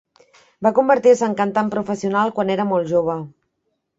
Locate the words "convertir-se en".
0.77-1.35